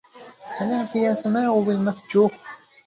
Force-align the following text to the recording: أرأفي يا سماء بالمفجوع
أرأفي 0.61 0.99
يا 0.99 1.15
سماء 1.15 1.61
بالمفجوع 1.63 2.29